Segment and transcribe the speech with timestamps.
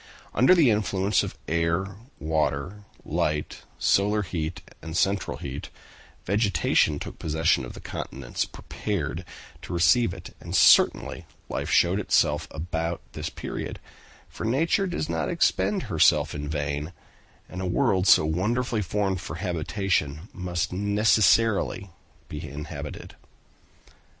[0.33, 5.69] Under the influence of air, water, light, solar heat, and central heat,
[6.25, 9.23] vegetation took possession of the continents prepared
[9.61, 13.79] to receive it, and certainly life showed itself about this period,
[14.27, 16.93] for nature does not expend herself in vain;
[17.47, 21.91] and a world so wonderfully formed for habitation must necessarily
[22.27, 23.13] be inhabited."